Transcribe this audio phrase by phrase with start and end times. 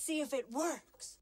[0.00, 1.18] Let's see if it works.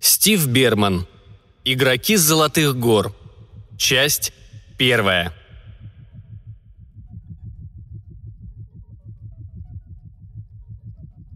[0.00, 1.06] Стив Берман.
[1.64, 3.14] Игроки с Золотых гор.
[3.78, 4.34] Часть
[4.78, 5.32] первая.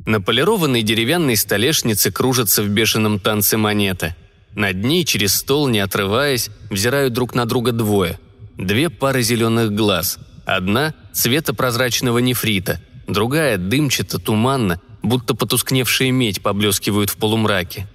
[0.07, 4.15] На полированной деревянной столешнице кружатся в бешеном танце монеты.
[4.55, 8.19] Над ней через стол, не отрываясь, взирают друг на друга двое.
[8.57, 10.19] Две пары зеленых глаз.
[10.47, 17.89] Одна– цвета прозрачного нефрита, другая– дымчато, туманно, будто потускневшая медь поблескивают в полумраке.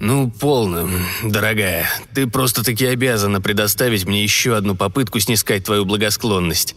[0.00, 0.88] «Ну, полно,
[1.22, 1.88] дорогая.
[2.14, 6.74] Ты просто-таки обязана предоставить мне еще одну попытку снискать твою благосклонность».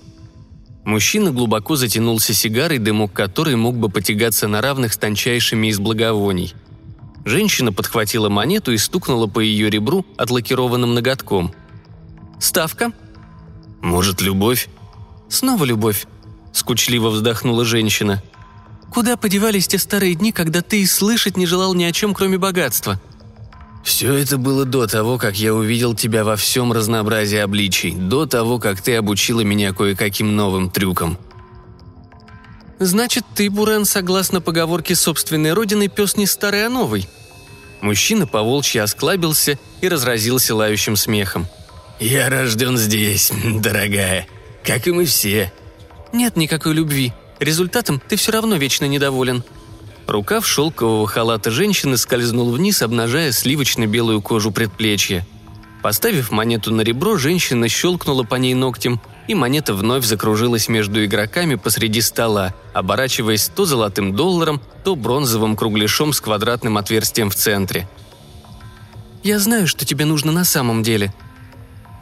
[0.85, 6.53] Мужчина глубоко затянулся сигарой, дымок которой мог бы потягаться на равных с тончайшими из благовоний.
[7.25, 11.53] Женщина подхватила монету и стукнула по ее ребру отлакированным ноготком.
[12.39, 12.91] «Ставка?»
[13.81, 14.69] «Может, любовь?»
[15.27, 16.05] «Снова любовь»,–
[16.53, 18.21] скучливо вздохнула женщина.
[18.93, 22.37] «Куда подевались те старые дни, когда ты и слышать не желал ни о чем, кроме
[22.37, 23.01] богатства?»
[23.85, 28.57] Все это было до того, как я увидел тебя во всем разнообразии обличий, до того,
[28.57, 31.19] как ты обучила меня кое-каким новым трюкам.
[32.79, 37.07] Значит, ты, Бурен, согласно поговорке собственной родины, пес не старый, а новый.
[37.79, 41.45] Мужчина поволчьи осклабился и разразился лающим смехом.
[41.99, 44.27] «Я рожден здесь, дорогая,
[44.63, 45.53] как и мы все».
[46.11, 47.13] «Нет никакой любви.
[47.39, 49.43] Результатом ты все равно вечно недоволен»,
[50.07, 55.25] Рукав шелкового халата женщины скользнул вниз, обнажая сливочно-белую кожу предплечья.
[55.81, 61.55] Поставив монету на ребро, женщина щелкнула по ней ногтем, и монета вновь закружилась между игроками
[61.55, 67.87] посреди стола, оборачиваясь то золотым долларом, то бронзовым кругляшом с квадратным отверстием в центре.
[69.23, 71.13] «Я знаю, что тебе нужно на самом деле».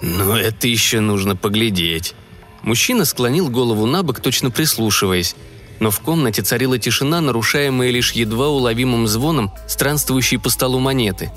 [0.01, 2.15] «Но это еще нужно поглядеть».
[2.61, 5.35] Мужчина склонил голову на бок, точно прислушиваясь
[5.83, 11.29] но в комнате царила тишина, нарушаемая лишь едва уловимым звоном, странствующей по столу монеты.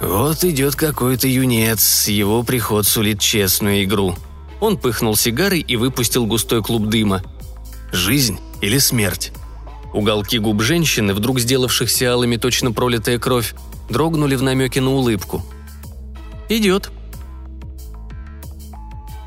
[0.00, 4.16] «Вот идет какой-то юнец, его приход сулит честную игру».
[4.60, 7.22] Он пыхнул сигарой и выпустил густой клуб дыма.
[7.92, 9.30] «Жизнь или смерть?»
[9.94, 13.54] Уголки губ женщины, вдруг сделавшихся алыми точно пролитая кровь,
[13.88, 15.46] дрогнули в намеке на улыбку.
[16.48, 16.90] «Идет»,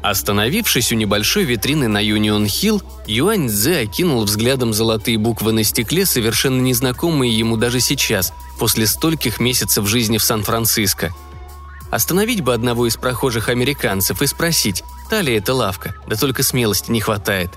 [0.06, 6.62] Остановившись у небольшой витрины на Юнион-Хилл, Юань Цзэ окинул взглядом золотые буквы на стекле, совершенно
[6.62, 11.12] незнакомые ему даже сейчас, после стольких месяцев жизни в Сан-Франциско.
[11.90, 16.92] Остановить бы одного из прохожих американцев и спросить, та ли это лавка, да только смелости
[16.92, 17.50] не хватает.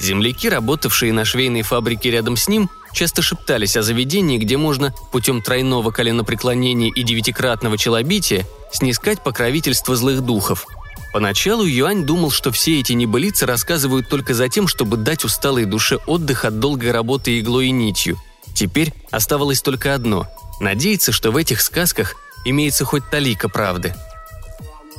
[0.00, 5.40] Земляки, работавшие на швейной фабрике рядом с ним, часто шептались о заведении, где можно путем
[5.40, 10.66] тройного коленопреклонения и девятикратного челобития снискать покровительство злых духов–
[11.12, 15.98] Поначалу Юань думал, что все эти небылицы рассказывают только за тем, чтобы дать усталой душе
[16.06, 18.18] отдых от долгой работы иглой и нитью.
[18.54, 20.26] Теперь оставалось только одно–
[20.60, 22.14] надеяться, что в этих сказках
[22.46, 23.94] имеется хоть талика правды.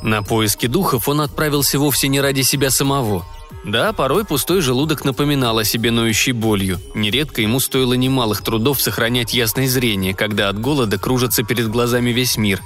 [0.02, 3.24] На поиски духов он отправился вовсе не ради себя самого.
[3.64, 6.80] Да, порой пустой желудок напоминал о себе ноющей болью.
[6.94, 12.36] Нередко ему стоило немалых трудов сохранять ясное зрение, когда от голода кружится перед глазами весь
[12.36, 12.60] мир.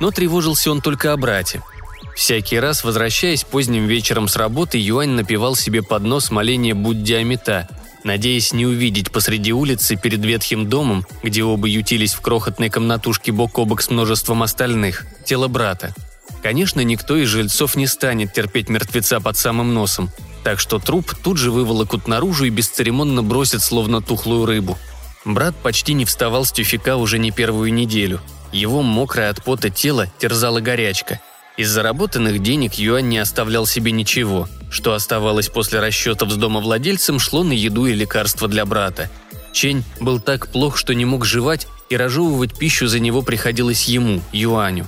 [0.00, 1.62] Но тревожился он только о брате–
[2.18, 7.68] Всякий раз, возвращаясь поздним вечером с работы, Юань напевал себе под нос моление Будди Амита,
[8.02, 13.56] надеясь не увидеть посреди улицы перед ветхим домом, где оба ютились в крохотной комнатушке бок
[13.60, 15.94] о бок с множеством остальных, тело брата.
[16.42, 20.10] Конечно, никто из жильцов не станет терпеть мертвеца под самым носом,
[20.42, 24.76] так что труп тут же выволокут наружу и бесцеремонно бросят, словно тухлую рыбу.
[25.24, 28.20] Брат почти не вставал с тюфика уже не первую неделю.
[28.50, 31.20] Его мокрое от пота тело терзала горячка–
[31.58, 34.48] из заработанных денег Юань не оставлял себе ничего.
[34.70, 39.10] Что оставалось после расчетов с домовладельцем, шло на еду и лекарства для брата.
[39.52, 44.20] Чень был так плох, что не мог жевать, и разжевывать пищу за него приходилось ему,
[44.32, 44.86] Юаню.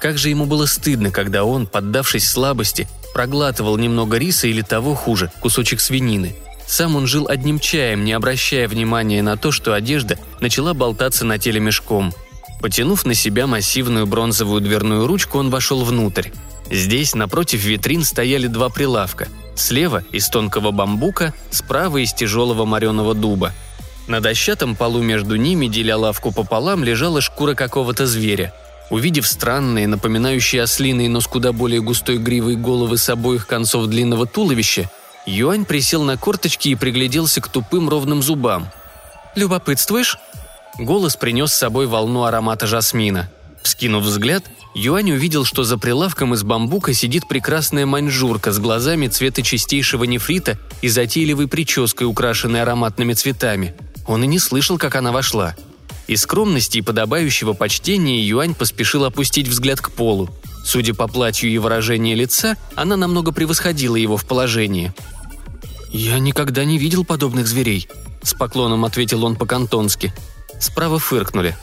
[0.00, 5.32] Как же ему было стыдно, когда он, поддавшись слабости, проглатывал немного риса или того хуже,
[5.40, 6.36] кусочек свинины.
[6.68, 11.38] Сам он жил одним чаем, не обращая внимания на то, что одежда начала болтаться на
[11.38, 12.14] теле мешком–
[12.62, 16.28] Потянув на себя массивную бронзовую дверную ручку, он вошел внутрь.
[16.70, 19.26] Здесь, напротив витрин, стояли два прилавка.
[19.56, 23.52] Слева– из тонкого бамбука, справа– из тяжелого мореного дуба.
[24.06, 28.54] На дощатом полу между ними, деля лавку пополам, лежала шкура какого-то зверя.
[28.90, 34.26] Увидев странные, напоминающие ослиные, но с куда более густой гривой головы с обоих концов длинного
[34.26, 34.88] туловища,
[35.26, 38.68] Юань присел на корточки и пригляделся к тупым ровным зубам.
[39.34, 40.18] «Любопытствуешь?»
[40.78, 43.30] Голос принес с собой волну аромата жасмина.
[43.62, 49.42] Вскинув взгляд, Юань увидел, что за прилавком из бамбука сидит прекрасная маньчжурка с глазами цвета
[49.42, 53.74] чистейшего нефрита и затейливой прической, украшенной ароматными цветами.
[54.06, 55.54] Он и не слышал, как она вошла.
[56.08, 60.30] Из скромности и подобающего почтения Юань поспешил опустить взгляд к полу.
[60.64, 64.92] Судя по платью и выражению лица, она намного превосходила его в положении.
[65.90, 67.88] «Я никогда не видел подобных зверей»,–
[68.22, 70.12] с поклоном ответил он по-кантонски.
[70.60, 71.56] Справа фыркнули.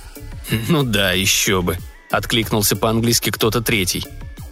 [0.68, 1.78] «Ну да, еще бы»,–
[2.12, 4.06] откликнулся по-английски кто-то третий.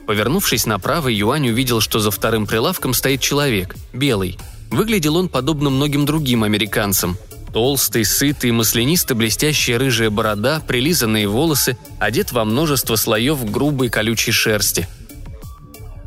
[0.05, 4.39] Повернувшись направо, Юань увидел, что за вторым прилавком стоит человек, белый.
[4.71, 7.17] Выглядел он подобно многим другим американцам.
[7.53, 14.87] Толстый, сытый, маслянисто-блестящая рыжая борода, прилизанные волосы, одет во множество слоев грубой колючей шерсти.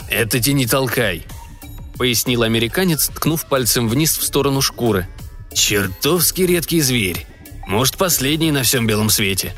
[0.08, 1.26] «Это те не толкай»,—
[1.98, 5.08] пояснил американец, ткнув пальцем вниз в сторону шкуры.
[5.52, 7.26] «Чертовски редкий зверь.
[7.70, 9.54] Может, последний на всем белом свете».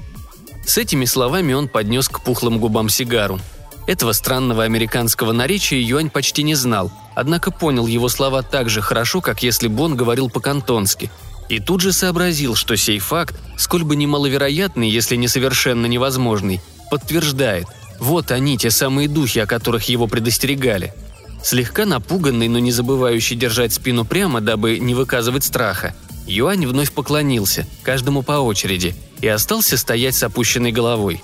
[0.64, 3.40] С этими словами он поднес к пухлым губам сигару.
[3.88, 9.20] Этого странного американского наречия Юань почти не знал, однако понял его слова так же хорошо,
[9.20, 11.10] как если бы он говорил по-кантонски.
[11.48, 16.60] И тут же сообразил, что сей факт, сколь бы немаловероятный, если не совершенно невозможный,
[16.90, 17.66] подтверждает–
[18.02, 20.92] вот они, те самые духи, о которых его предостерегали.
[21.40, 25.94] Слегка напуганный, но не забывающий держать спину прямо, дабы не выказывать страха,
[26.26, 31.22] Юань вновь поклонился, каждому по очереди, и остался стоять с опущенной головой.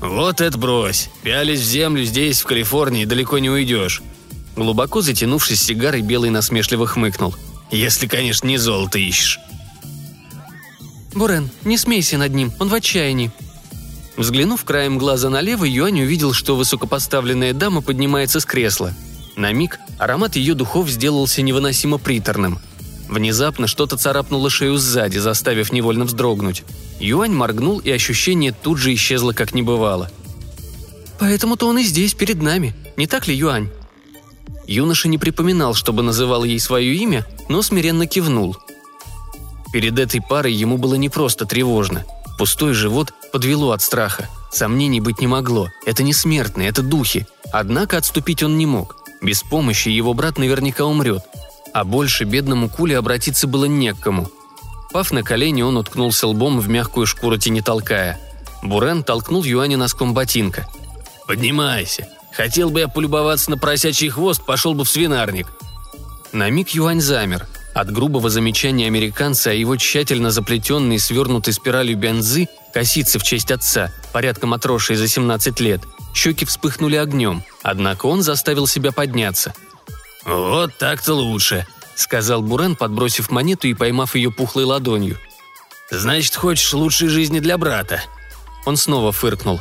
[0.00, 1.10] «Вот это брось!
[1.22, 4.02] Пялись в землю здесь, в Калифорнии, далеко не уйдешь!»
[4.56, 7.34] Глубоко затянувшись сигарой, Белый насмешливо хмыкнул.
[7.70, 9.38] «Если, конечно, не золото ищешь».
[11.14, 13.32] «Бурен, не смейся над ним, он в отчаянии»,
[14.18, 18.92] Взглянув краем глаза налево, Юань увидел, что высокопоставленная дама поднимается с кресла.
[19.36, 22.58] На миг аромат ее духов сделался невыносимо приторным.
[23.08, 26.62] Внезапно что-то царапнуло шею сзади, заставив невольно вздрогнуть.
[27.00, 30.10] Юань моргнул, и ощущение тут же исчезло, как не бывало.
[31.18, 32.74] «Поэтому-то он и здесь, перед нами.
[32.96, 33.70] Не так ли, Юань?»
[34.66, 38.56] Юноша не припоминал, чтобы называл ей свое имя, но смиренно кивнул.
[39.72, 42.04] Перед этой парой ему было не просто тревожно.
[42.38, 44.28] Пустой живот подвело от страха.
[44.52, 45.68] Сомнений быть не могло.
[45.86, 47.26] Это не смертные, это духи.
[47.52, 48.96] Однако отступить он не мог.
[49.22, 51.22] Без помощи его брат наверняка умрет.
[51.72, 54.28] А больше бедному Куле обратиться было не к кому.
[54.92, 58.18] Пав на колени, он уткнулся лбом в мягкую шкуру тени толкая.
[58.62, 60.66] Бурен толкнул Юаня носком ботинка.
[61.26, 62.08] «Поднимайся.
[62.32, 65.46] Хотел бы я полюбоваться на поросячий хвост, пошел бы в свинарник».
[66.32, 67.46] На миг Юань замер–
[67.78, 73.92] от грубого замечания американца о его тщательно заплетенной свернутой спиралью бензы, косицы в честь отца,
[74.12, 75.82] порядком отросшей за 17 лет,
[76.12, 79.54] щеки вспыхнули огнем, однако он заставил себя подняться.
[80.24, 85.18] «Вот так-то лучше»,— сказал Бурен, подбросив монету и поймав ее пухлой ладонью.
[85.90, 88.02] «Значит, хочешь лучшей жизни для брата?»
[88.66, 89.60] Он снова фыркнул.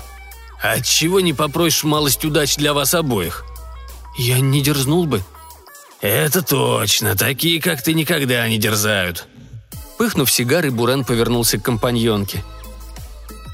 [0.62, 3.46] «Отчего не попросишь малость удач для вас обоих?»
[4.18, 5.24] «Я не дерзнул бы»,
[6.02, 9.26] «Это точно, такие, как ты, никогда не дерзают».
[9.98, 12.44] Пыхнув сигарой, Бурен повернулся к компаньонке.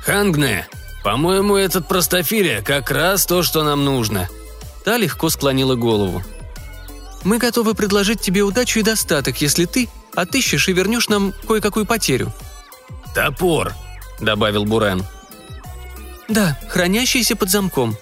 [0.06, 0.68] «Хангне,
[1.04, 4.30] по-моему, этот простофиля как раз то, что нам нужно».
[4.84, 6.22] Та легко склонила голову.
[7.24, 12.32] «Мы готовы предложить тебе удачу и достаток, если ты отыщешь и вернешь нам кое-какую потерю».
[13.16, 13.74] «Топор»,—
[14.20, 15.06] добавил Бурен.
[16.28, 17.96] «Да, хранящийся под замком.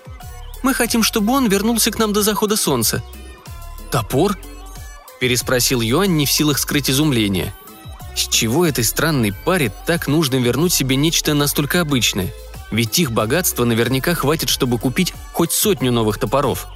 [0.64, 3.04] Мы хотим, чтобы он вернулся к нам до захода солнца»,
[3.92, 4.38] «Топор?»–
[5.20, 7.54] переспросил Юань, не в силах скрыть изумление.
[8.16, 12.34] С чего этой странной паре так нужно вернуть себе нечто настолько обычное?
[12.72, 16.68] Ведь их богатства наверняка хватит, чтобы купить хоть сотню новых топоров.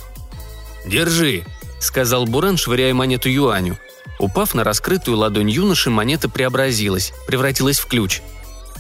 [0.85, 1.45] «Держи»,–
[1.85, 3.77] сказал Буран, швыряя монету Юаню.
[4.19, 8.21] Упав на раскрытую ладонь юноши, монета преобразилась, превратилась в ключ.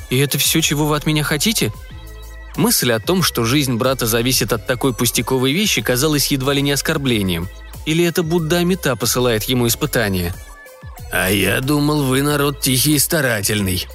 [0.09, 1.71] «И это все, чего вы от меня хотите?»
[2.55, 6.71] Мысль о том, что жизнь брата зависит от такой пустяковой вещи, казалась едва ли не
[6.71, 7.49] оскорблением–
[7.85, 10.33] или это Будда Амита посылает ему испытание?
[11.11, 13.87] «А я думал, вы народ тихий и старательный».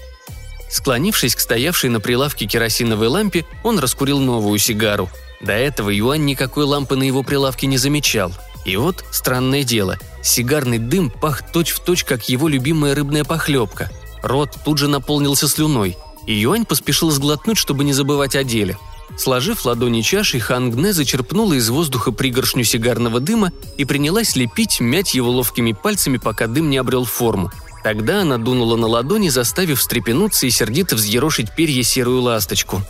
[0.71, 5.11] Склонившись к стоявшей на прилавке керосиновой лампе, он раскурил новую сигару.
[5.41, 8.33] До этого Юань никакой лампы на его прилавке не замечал.
[8.65, 13.91] И вот, странное дело, сигарный дым пах точь-в-точь, точь, как его любимая рыбная похлебка.
[14.23, 18.77] Рот тут же наполнился слюной, и Юань поспешил сглотнуть, чтобы не забывать о деле–
[19.17, 25.31] Сложив ладони чашей, Хангне зачерпнула из воздуха пригоршню сигарного дыма и принялась лепить, мять его
[25.31, 27.51] ловкими пальцами, пока дым не обрел форму.
[27.83, 32.83] Тогда она дунула на ладони, заставив встрепенуться и сердито взъерошить перья серую ласточку.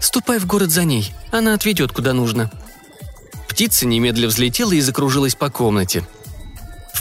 [0.00, 2.50] «Ступай в город за ней, она отведет куда нужно».
[3.58, 6.06] Птица немедля взлетела и закружилась по комнате.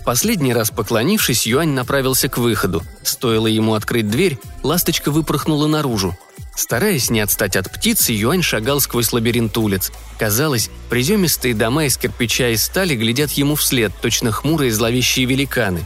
[0.04, 2.82] последний раз поклонившись, Юань направился к выходу.
[3.04, 6.18] Стоило ему открыть дверь, ласточка выпорхнула наружу.
[6.56, 9.92] Стараясь не отстать от птицы, Юань шагал сквозь лабиринт улиц.
[10.18, 15.86] Казалось, приземистые дома из кирпича и стали глядят ему вслед, точно хмурые зловещие великаны.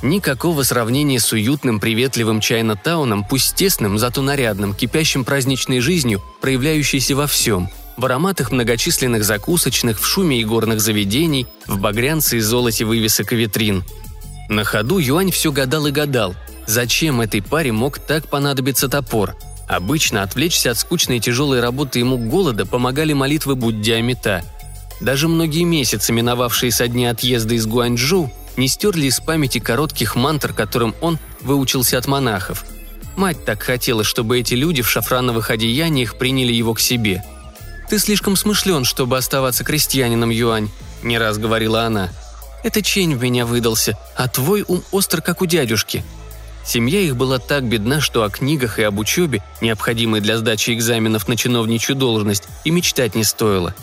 [0.00, 7.26] Никакого сравнения с уютным, приветливым Чайна-тауном, пусть тесным, зато нарядным, кипящим праздничной жизнью, проявляющейся во
[7.26, 13.36] всем– в ароматах многочисленных закусочных, в шуме игорных заведений, в багрянце и золоте вывесок и
[13.36, 13.84] витрин.
[14.48, 16.34] На ходу Юань все гадал и гадал,
[16.66, 19.36] зачем этой паре мог так понадобиться топор–
[19.68, 24.42] Обычно отвлечься от скучной и тяжелой работы ему голода помогали молитвы Будди Амита.
[25.00, 30.54] Даже многие месяцы, миновавшие со дня отъезда из Гуанчжоу, не стерли из памяти коротких мантр,
[30.54, 32.64] которым он выучился от монахов.
[33.14, 37.22] Мать так хотела, чтобы эти люди в шафрановых одеяниях приняли его к себе.
[37.88, 40.70] «Ты слишком смышлен, чтобы оставаться крестьянином, Юань»,–
[41.02, 42.10] не раз говорила она.
[42.62, 46.04] «Это чень в меня выдался, а твой ум остр, как у дядюшки»,
[46.68, 51.26] Семья их была так бедна, что о книгах и об учебе, необходимой для сдачи экзаменов
[51.26, 53.74] на чиновничью должность, и мечтать не стоило.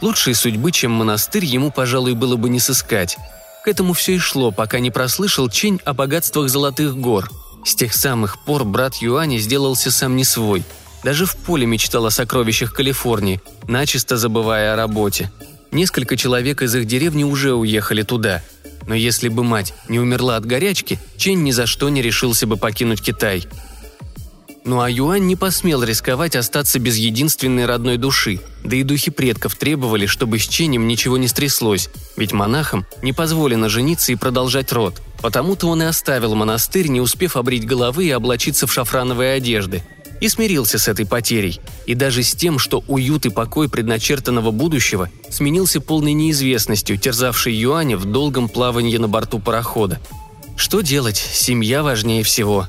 [0.00, 3.16] Лучшей судьбы, чем монастырь, ему, пожалуй, было бы не сыскать.
[3.64, 7.30] К этому все и шло, пока не прослышал Чень о богатствах Золотых гор.
[7.64, 10.64] С тех самых пор брат Юани сделался сам не свой.
[11.02, 15.30] Даже в поле мечтал о сокровищах Калифорнии, начисто забывая о работе.
[15.70, 18.42] Несколько человек из их деревни уже уехали туда–
[18.86, 22.56] но если бы мать не умерла от горячки, Чен ни за что не решился бы
[22.56, 23.46] покинуть Китай.
[24.64, 29.56] Ну а Юань не посмел рисковать остаться без единственной родной души, да и духи предков
[29.56, 35.02] требовали, чтобы с Ченем ничего не стряслось, ведь монахам не позволено жениться и продолжать род.
[35.20, 39.82] Потому-то он и оставил монастырь, не успев обрить головы и облачиться в шафрановые одежды–
[40.22, 45.10] и смирился с этой потерей, и даже с тем, что уют и покой предначертанного будущего
[45.28, 50.00] сменился полной неизвестностью, терзавшей Юаня в долгом плавании на борту парохода.
[50.56, 51.16] Что делать?
[51.16, 52.68] Семья важнее всего.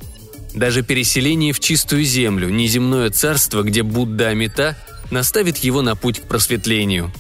[0.55, 4.75] Даже переселение в чистую землю, неземное царство, где Будда Амита
[5.11, 7.11] наставит его на путь к просветлению.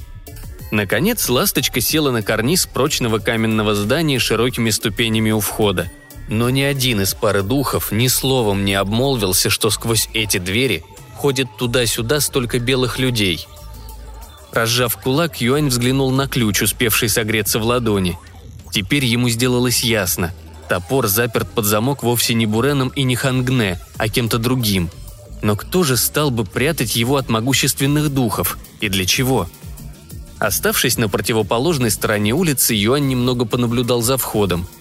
[0.71, 5.91] Наконец, ласточка села на карниз прочного каменного здания широкими ступенями у входа–
[6.27, 10.83] но ни один из пары духов ни словом не обмолвился, что сквозь эти двери
[11.15, 13.47] ходит туда-сюда столько белых людей.
[14.51, 18.17] Разжав кулак, Юань взглянул на ключ, успевший согреться в ладони.
[18.71, 20.33] Теперь ему сделалось ясно.
[20.69, 24.89] Топор заперт под замок вовсе не Буреном и не Хангне, а кем-то другим.
[25.41, 28.57] Но кто же стал бы прятать его от могущественных духов?
[28.79, 29.49] И для чего?
[30.39, 34.67] Оставшись на противоположной стороне улицы, Юань немного понаблюдал за входом–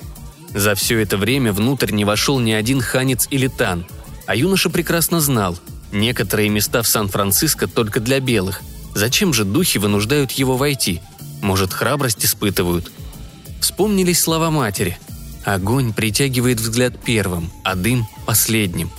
[0.54, 3.87] за все это время внутрь не вошел ни один ханец или тан,
[4.26, 5.59] а юноша прекрасно знал,
[5.92, 8.62] некоторые места в Сан-Франциско только для белых.
[8.94, 11.00] Зачем же духи вынуждают его войти?
[11.40, 12.92] Может, храбрость испытывают?
[13.61, 14.99] Вспомнились слова матери.
[15.44, 18.90] Огонь притягивает взгляд первым, а дым– последним.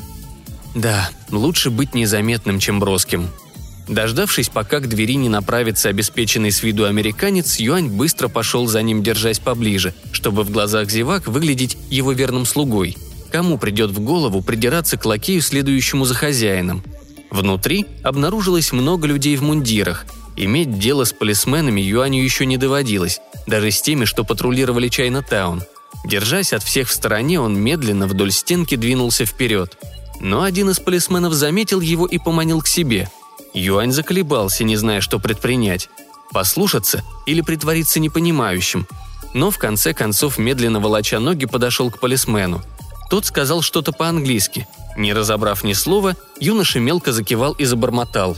[0.75, 3.29] Да, лучше быть незаметным, чем броским–
[3.87, 9.03] Дождавшись, пока к двери не направится обеспеченный с виду американец, Юань быстро пошел за ним,
[9.03, 12.97] держась поближе, чтобы в глазах зевак выглядеть его верным слугой.
[13.31, 16.83] Кому придет в голову придираться к лакею, следующему за хозяином?
[17.29, 20.05] Внутри обнаружилось много людей в мундирах.
[20.37, 25.63] Иметь дело с полисменами Юаню еще не доводилось, даже с теми, что патрулировали Чайна-таун.
[26.05, 29.77] Держась от всех в стороне, он медленно вдоль стенки двинулся вперед.
[30.21, 33.09] Но один из полисменов заметил его и поманил к себе–
[33.53, 35.89] Юань заколебался, не зная, что предпринять.
[36.31, 38.87] Послушаться или притвориться непонимающим.
[39.33, 42.61] Но в конце концов, медленно волоча ноги, подошел к полисмену.
[43.09, 44.67] Тот сказал что-то по-английски.
[44.97, 48.37] Не разобрав ни слова, юноша мелко закивал и забормотал.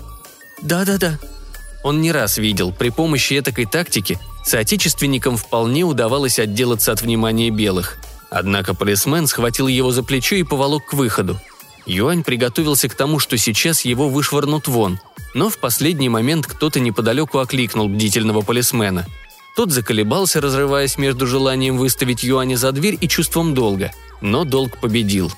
[0.62, 1.20] «Да-да-да».
[1.84, 7.98] Он не раз видел, при помощи этакой тактики соотечественникам вполне удавалось отделаться от внимания белых.
[8.30, 11.40] Однако полисмен схватил его за плечо и поволок к выходу–
[11.86, 15.00] Юань приготовился к тому, что сейчас его вышвырнут вон,
[15.34, 19.06] но в последний момент кто-то неподалеку окликнул бдительного полисмена.
[19.56, 25.32] Тот заколебался, разрываясь между желанием выставить Юаня за дверь и чувством долга, но долг победил.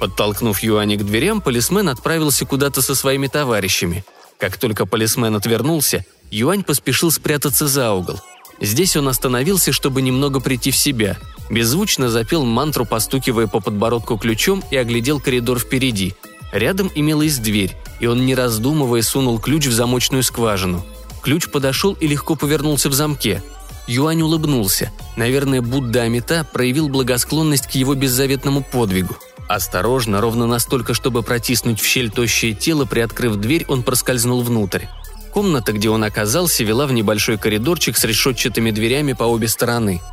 [0.00, 4.04] Подтолкнув Юаня к дверям, полисмен отправился куда-то со своими товарищами.
[4.38, 8.18] Как только полисмен отвернулся, Юань поспешил спрятаться за угол.
[8.60, 11.16] Здесь он остановился, чтобы немного прийти в себя–
[11.50, 16.14] Беззвучно запел мантру, постукивая по подбородку ключом и оглядел коридор впереди.
[16.52, 20.84] Рядом имелась дверь, и он, не раздумывая, сунул ключ в замочную скважину.
[21.22, 23.42] Ключ подошел и легко повернулся в замке.
[23.88, 24.92] Юань улыбнулся.
[25.16, 29.16] Наверное, Будда Амита проявил благосклонность к его беззаветному подвигу.
[29.48, 34.84] Осторожно, ровно настолько, чтобы протиснуть в щель тощее тело, приоткрыв дверь, он проскользнул внутрь.
[35.32, 40.00] Комната, где он оказался, вела в небольшой коридорчик с решетчатыми дверями по обе стороны–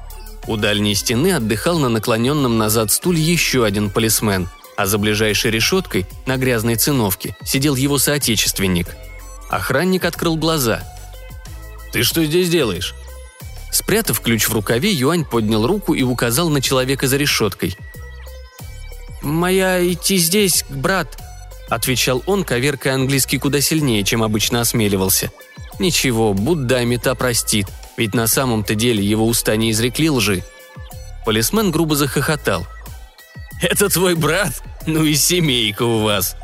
[0.47, 4.47] У дальней стены отдыхал на наклоненном назад стуле еще один полисмен,
[4.77, 8.95] а за ближайшей решеткой, на грязной циновке, сидел его соотечественник.
[9.49, 10.83] Охранник открыл глаза.
[11.91, 12.95] «Ты что здесь делаешь?»
[13.71, 17.75] Спрятав ключ в рукаве, Юань поднял руку и указал на человека за решеткой.
[19.21, 21.21] «Моя идти здесь, брат»,—
[21.69, 25.31] отвечал он, коверкая английский куда сильнее, чем обычно осмеливался.
[25.79, 30.43] «Ничего, Будда мета простит, ведь на самом-то деле его уста не изрекли лжи».
[31.25, 32.65] Полисмен грубо захохотал.
[33.61, 34.63] «Это твой брат?
[34.85, 36.35] Ну и семейка у вас!»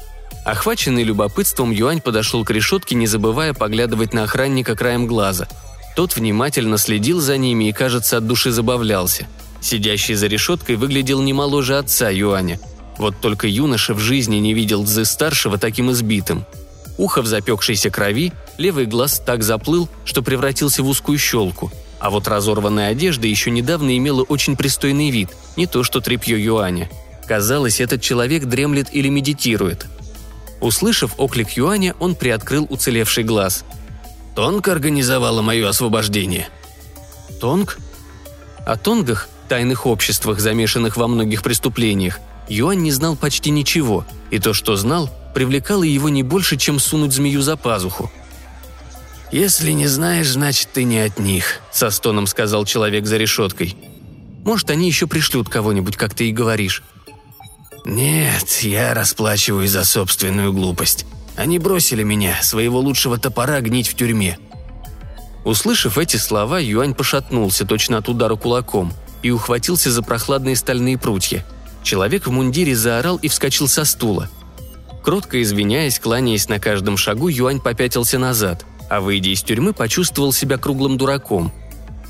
[0.46, 5.48] Охваченный любопытством, Юань подошел к решетке, не забывая поглядывать на охранника краем глаза.
[5.96, 9.28] Тот внимательно следил за ними и, кажется, от души забавлялся.
[9.62, 12.60] Сидящий за решеткой выглядел не моложе отца Юаня.
[12.98, 16.46] Вот только юноша в жизни не видел Цзы-старшего таким избитым.
[16.98, 21.72] Ухо в запекшейся крови, левый глаз так заплыл, что превратился в узкую щелку.
[22.00, 26.90] А вот разорванная одежда еще недавно имела очень пристойный вид, не то что тряпье Юаня.
[27.28, 29.88] Казалось, этот человек дремлет или медитирует.
[30.60, 33.64] Услышав оклик Юаня, он приоткрыл уцелевший глаз.
[34.36, 36.48] «Тонг организовала мое освобождение».
[37.40, 37.78] «Тонг?»
[38.66, 44.54] О Тонгах, тайных обществах, замешанных во многих преступлениях, Юань не знал почти ничего, и то,
[44.54, 48.12] что знал, привлекало его не больше, чем сунуть змею за пазуху.
[49.32, 53.76] «Если не знаешь, значит, ты не от них»,— со стоном сказал человек за решеткой.
[54.44, 56.84] «Может, они еще пришлют кого-нибудь, как ты и говоришь».
[57.86, 61.06] «Нет, я расплачиваюсь за собственную глупость.
[61.36, 64.38] Они бросили меня, своего лучшего топора, гнить в тюрьме».
[65.44, 71.44] Услышав эти слова, Юань пошатнулся точно от удара кулаком и ухватился за прохладные стальные прутья.
[71.84, 74.30] Человек в мундире заорал и вскочил со стула.
[75.04, 80.58] Кротко извиняясь, кланяясь на каждом шагу, Юань попятился назад, а выйдя из тюрьмы, почувствовал себя
[80.58, 81.52] круглым дураком.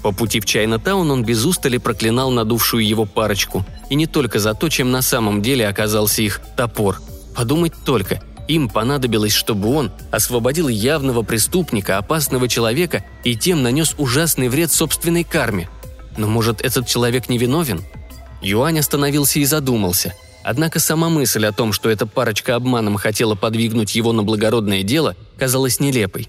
[0.04, 3.66] По пути в Чайна-таун он без устали проклинал надувшую его парочку.
[3.90, 7.02] И не только за то, чем на самом деле оказался их топор.
[7.36, 14.50] Подумать только, им понадобилось, чтобы он освободил явного преступника, опасного человека и тем нанес ужасный
[14.50, 15.70] вред собственной карме.
[16.18, 17.82] Но может этот человек не виновен?
[18.44, 20.14] Юань остановился и задумался.
[20.44, 25.16] Однако сама мысль о том, что эта парочка обманом хотела подвигнуть его на благородное дело,
[25.38, 26.28] казалась нелепой.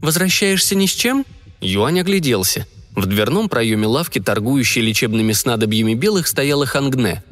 [0.00, 1.26] «Возвращаешься ни с чем?»
[1.60, 2.66] Юань огляделся.
[2.96, 7.22] В дверном проеме лавки, торгующей лечебными снадобьями белых, стояла Хангне.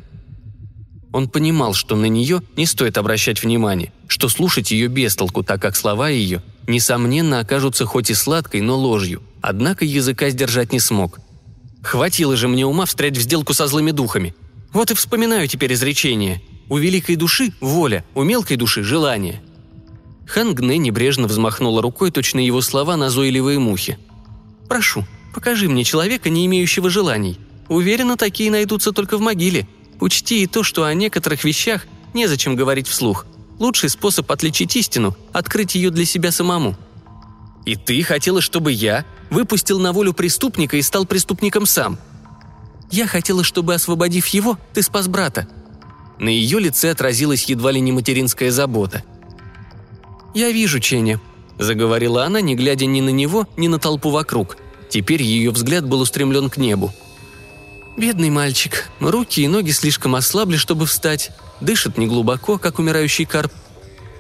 [1.13, 5.61] Он понимал, что на нее не стоит обращать внимания, что слушать ее без толку, так
[5.61, 9.23] как слова ее, несомненно, окажутся хоть и сладкой, но ложью.
[9.41, 11.21] Однако языка сдержать не смог.
[11.83, 14.35] Хватило же мне ума встрять в сделку со злыми духами.
[14.73, 16.43] Вот и вспоминаю теперь изречение.
[16.69, 19.43] У великой души– воля, у мелкой души– желание.
[20.27, 23.99] Хангне небрежно взмахнула рукой точно его слова назойливые мухи.
[24.69, 27.39] «Прошу, Покажи мне человека, не имеющего желаний.
[27.69, 29.67] Уверена, такие найдутся только в могиле.
[30.01, 33.27] Учти и то, что о некоторых вещах незачем говорить вслух.
[33.59, 36.77] Лучший способ отличить истину– открыть ее для себя самому.
[37.65, 41.99] И ты хотела, чтобы я выпустил на волю преступника и стал преступником сам.
[42.91, 45.49] Я хотела, чтобы, освободив его, ты спас брата.
[46.21, 49.03] На ее лице отразилась едва ли не материнская забота.
[50.35, 51.21] «Я вижу Ченя»,–
[51.59, 54.57] заговорила она, не глядя ни на него, ни на толпу вокруг–
[54.93, 56.93] Теперь ее взгляд был устремлен к небу.
[57.97, 58.91] «Бедный мальчик.
[59.01, 61.31] Руки и ноги слишком ослабли, чтобы встать.
[61.63, 63.51] Дышит неглубоко, как умирающий карп.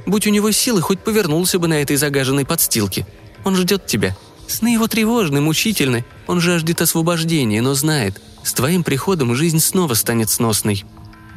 [0.06, 3.06] Будь у него силы, хоть повернулся бы на этой загаженной подстилке.
[3.44, 4.16] Он ждет тебя.
[4.46, 6.04] Сны его тревожны, мучительны.
[6.26, 10.84] Он жаждет освобождения, но знает, с твоим приходом жизнь снова станет сносной».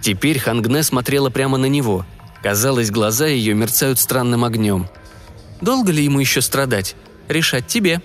[0.02, 2.06] Теперь Хангне смотрела прямо на него.
[2.44, 4.88] Казалось, глаза ее мерцают странным огнем.
[5.62, 6.96] «Долго ли ему еще страдать?
[7.28, 8.02] Решать тебе»,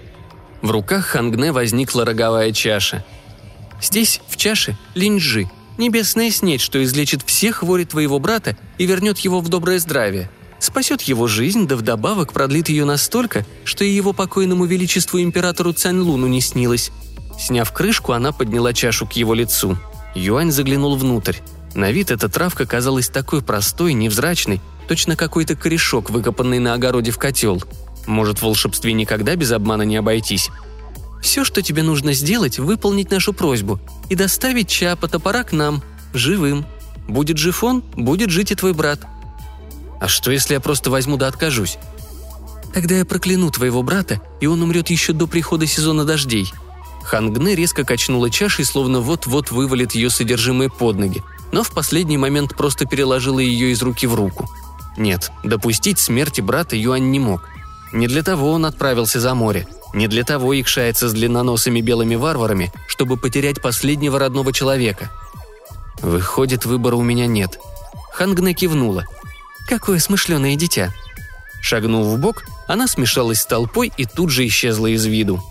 [0.62, 3.04] в руках Хангне возникла роговая чаша.
[3.80, 9.40] «Здесь, в чаше, линджи, небесная снеть, что излечит все хвори твоего брата и вернет его
[9.40, 10.30] в доброе здравие.
[10.60, 16.26] Спасет его жизнь, да вдобавок продлит ее настолько, что и его покойному величеству императору Цяньлуну
[16.26, 16.92] не снилось».
[17.38, 19.78] Сняв крышку, она подняла чашу к его лицу.
[20.14, 21.36] Юань заглянул внутрь.
[21.74, 27.18] На вид эта травка казалась такой простой, невзрачной, точно какой-то корешок, выкопанный на огороде в
[27.18, 27.62] котел–
[28.06, 30.50] может, в волшебстве никогда без обмана не обойтись?
[31.22, 35.82] Все, что тебе нужно сделать, выполнить нашу просьбу и доставить Чапа топора к нам,
[36.14, 36.66] живым.
[37.08, 39.00] Будет жив он, будет жить и твой брат.
[40.00, 41.78] А что, если я просто возьму да откажусь?
[42.74, 46.52] Тогда я прокляну твоего брата, и он умрет еще до прихода сезона дождей.
[47.04, 52.56] Хангне резко качнула чашей, словно вот-вот вывалит ее содержимое под ноги, но в последний момент
[52.56, 54.48] просто переложила ее из руки в руку.
[54.96, 57.48] Нет, допустить смерти брата Юань не мог–
[57.92, 59.66] не для того он отправился за море.
[59.92, 65.10] Не для того их шается с длинноносыми белыми варварами, чтобы потерять последнего родного человека.
[66.00, 67.58] Выходит, выбора у меня нет.
[68.12, 69.04] Хангне кивнула.
[69.68, 70.92] Какое смышленое дитя.
[71.60, 75.42] Шагнув в бок, она смешалась с толпой и тут же исчезла из виду.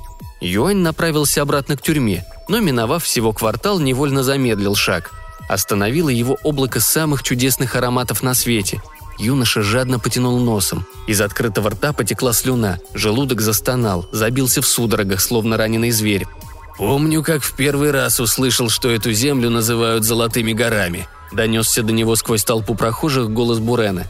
[0.42, 5.12] Юань направился обратно к тюрьме, но, миновав всего квартал, невольно замедлил шаг.
[5.48, 8.82] Остановило его облако самых чудесных ароматов на свете.
[9.18, 10.86] Юноша жадно потянул носом.
[11.08, 16.26] Из открытого рта потекла слюна, желудок застонал, забился в судорогах, словно раненый зверь.
[16.78, 22.16] «Помню, как в первый раз услышал, что эту землю называют «золотыми горами»,– донесся до него
[22.16, 24.06] сквозь толпу прохожих голос Бурена.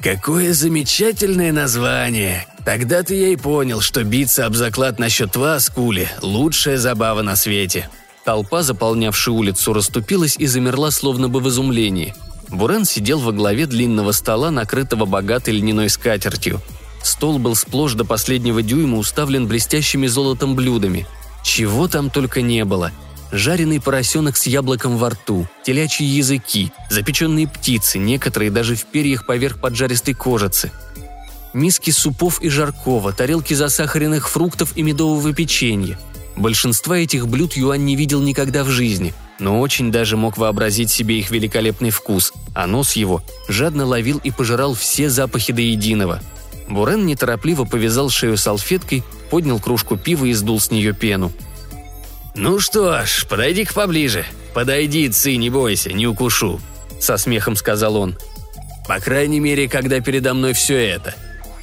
[0.00, 2.46] «Какое замечательное название!
[2.64, 7.88] Тогда-то я и понял, что биться об заклад насчет вас, Кули, лучшая забава на свете».
[8.24, 12.14] Толпа, заполнявшая улицу, расступилась и замерла словно бы в изумлении.
[12.48, 16.60] Бурен сидел во главе длинного стола, накрытого богатой льняной скатертью.
[17.02, 21.06] Стол был сплошь до последнего дюйма уставлен блестящими золотом блюдами.
[21.42, 22.92] Чего там только не было.
[23.32, 29.60] Жареный поросенок с яблоком во рту, телячьи языки, запеченные птицы, некоторые даже в перьях поверх
[29.60, 30.70] поджаристой кожицы.
[31.52, 35.98] Миски супов и жаркого, тарелки засахаренных фруктов и медового печенья.
[36.36, 41.18] Большинства этих блюд Юань не видел никогда в жизни– но очень даже мог вообразить себе
[41.18, 46.20] их великолепный вкус, а нос его жадно ловил и пожирал все запахи до единого.
[46.68, 51.32] Бурен неторопливо повязал шею салфеткой, поднял кружку пива и сдул с нее пену.
[52.34, 54.24] «Ну что ж, подойди-ка поближе.
[54.54, 56.60] Подойди, цы, не бойся, не укушу»,—
[57.00, 58.16] со смехом сказал он.
[58.88, 61.14] «По крайней мере, когда передо мной все это».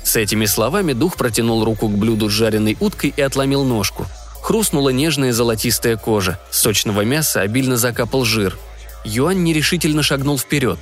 [0.03, 4.07] С этими словами дух протянул руку к блюду с жареной уткой и отломил ножку—
[4.41, 8.57] Хрустнула нежная золотистая кожа, с сочного мяса обильно закапал жир.
[9.05, 10.79] Юань нерешительно шагнул вперед.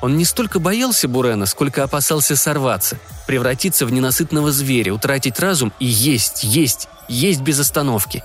[0.00, 5.86] Он не столько боялся Бурена, сколько опасался сорваться, превратиться в ненасытного зверя, утратить разум и
[5.86, 8.22] есть, есть, есть без остановки.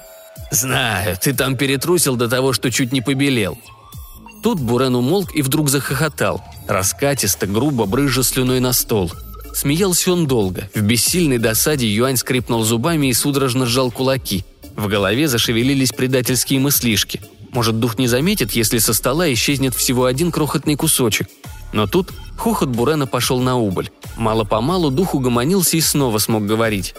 [0.51, 3.57] «Знаю, ты там перетрусил до того, что чуть не побелел»,
[4.45, 9.11] Тут Бурен умолк и вдруг захохотал, раскатисто, грубо брызжа слюной на стол.
[9.55, 10.69] Смеялся он долго.
[10.75, 14.45] В бессильной досаде Юань скрипнул зубами и судорожно сжал кулаки.
[14.75, 17.21] В голове зашевелились предательские мыслишки.
[17.53, 21.27] Может, дух не заметит, если со стола исчезнет всего один крохотный кусочек.
[21.73, 23.89] Но тут хохот Бурена пошел на убыль.
[24.15, 26.93] Мало-помалу дух угомонился и снова смог говорить.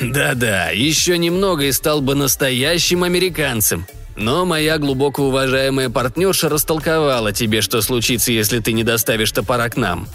[0.00, 3.86] «Да-да, еще немного и стал бы настоящим американцем.
[4.16, 9.76] Но моя глубоко уважаемая партнерша растолковала тебе, что случится, если ты не доставишь топора к
[9.76, 10.08] нам».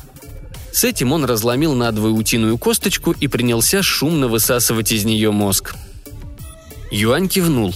[0.71, 5.73] С этим он разломил надвое утиную косточку и принялся шумно высасывать из нее мозг.
[6.91, 7.73] Юань кивнул.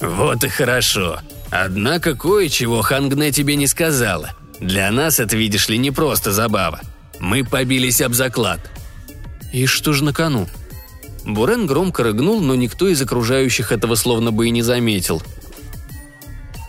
[0.00, 1.20] «Вот и хорошо.
[1.50, 4.32] Однако кое-чего Хангне тебе не сказала.
[4.60, 6.80] Для нас это, видишь ли, не просто забава.
[7.20, 8.60] Мы побились об заклад».
[9.52, 10.48] «И что же на кону?»
[11.24, 15.22] Бурен громко рыгнул, но никто из окружающих этого словно бы и не заметил.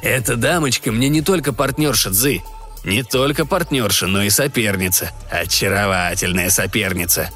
[0.02, 2.42] «Эта дамочка мне не только партнерша Цзы,
[2.84, 5.12] не только партнерша, но и соперница.
[5.32, 7.30] Очаровательная соперница».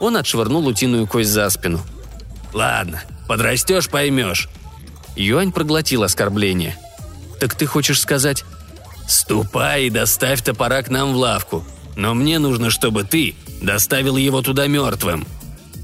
[0.00, 1.80] Он отшвырнул утиную кость за спину.
[2.52, 4.48] «Ладно, Подрастешь, поймешь».
[5.16, 6.76] Юань проглотил оскорбление.
[7.40, 8.44] «Так ты хочешь сказать...»
[9.08, 11.64] «Ступай и доставь топора к нам в лавку.
[11.94, 15.26] Но мне нужно, чтобы ты доставил его туда мертвым».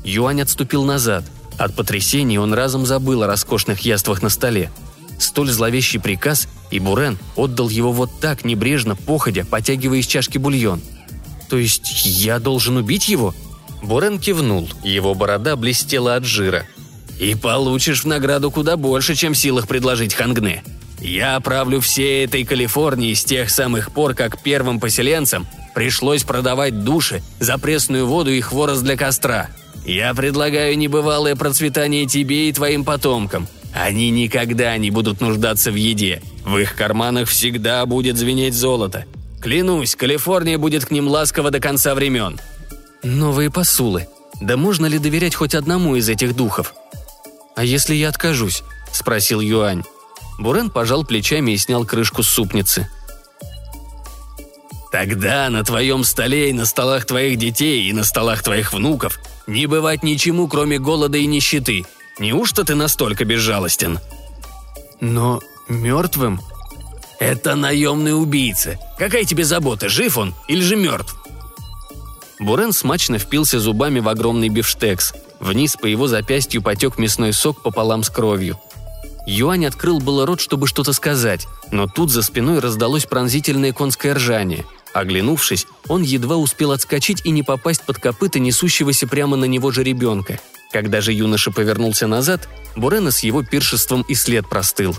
[0.05, 1.25] Юань отступил назад.
[1.59, 4.71] От потрясения он разом забыл о роскошных яствах на столе.
[5.19, 10.81] Столь зловещий приказ, и Бурен отдал его вот так, небрежно, походя, потягивая из чашки бульон.
[11.49, 13.35] «То есть я должен убить его?»
[13.83, 16.67] Бурен кивнул, его борода блестела от жира–
[17.23, 20.65] и получишь в награду куда больше, чем в силах предложить Хангне.
[21.01, 27.23] Я правлю всей этой Калифорнии с тех самых пор, как первым поселенцам пришлось продавать души
[27.39, 29.49] за пресную воду и хворост для костра.
[29.85, 33.49] Я предлагаю небывалое процветание тебе и твоим потомкам.
[33.75, 36.23] Они никогда не будут нуждаться в еде.
[36.45, 39.07] В их карманах всегда будет звенеть золото.
[39.41, 42.39] Клянусь, Калифорния будет к ним ласково до конца времен.
[43.03, 44.07] Новые посулы.
[44.41, 46.75] Да можно ли доверять хоть одному из этих духов?
[47.55, 49.83] «А если я откажусь?»– спросил Юань.
[50.39, 52.89] Бурен пожал плечами и снял крышку с супницы.
[54.91, 59.67] «Тогда на твоем столе и на столах твоих детей и на столах твоих внуков не
[59.67, 61.85] бывать ничему, кроме голода и нищеты.
[62.19, 63.99] Неужто ты настолько безжалостен?»
[65.01, 66.41] «Но мертвым?»
[67.19, 68.79] «Это наемный убийца.
[68.99, 71.17] Какая тебе забота, жив он или же мертв?»
[72.41, 75.15] Бурен смачно впился зубами в огромный бифштекс.
[75.39, 78.59] Вниз по его запястью потек мясной сок пополам с кровью.
[79.27, 84.65] Юань открыл было рот, чтобы что-то сказать, но тут за спиной раздалось пронзительное конское ржание.
[84.93, 89.83] Оглянувшись, он едва успел отскочить и не попасть под копыта несущегося прямо на него же
[89.83, 90.39] ребенка.
[90.71, 94.97] Когда же юноша повернулся назад, Бурена с его пиршеством и след простыл.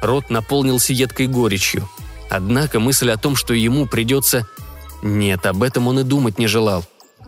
[0.00, 1.88] Рот наполнился едкой горечью.
[2.30, 4.46] Однако мысль о том, что ему придется...
[5.02, 6.84] Нет, об этом он и думать не желал.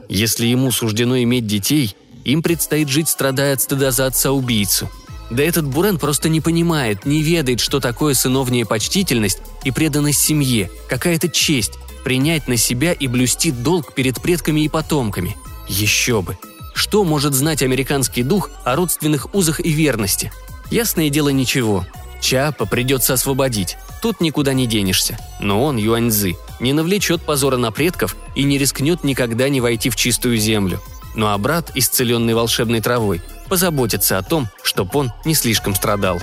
[0.08, 4.90] Если ему суждено иметь детей, им предстоит жить, страдая от стыда за отца-убийцу.
[5.30, 10.68] Да этот Бурен просто не понимает, не ведает, что такое сыновняя почтительность и преданность семье,
[10.88, 15.36] какая-то честь, принять на себя и блюсти долг перед предками и потомками.
[15.68, 16.38] Еще бы.
[16.74, 20.32] Что может знать американский дух о родственных узах и верности?
[20.70, 21.86] Ясное дело, ничего.
[22.20, 23.76] Чапа придется освободить.
[24.02, 25.18] Тут никуда не денешься.
[25.40, 29.96] Но он, Юаньзы, не навлечет позора на предков и не рискнет никогда не войти в
[29.96, 30.80] чистую землю.
[31.14, 36.20] Ну а брат, исцеленный волшебной травой, позаботится о том, чтоб он не слишком страдал.